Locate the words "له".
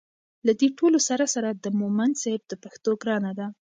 0.45-0.53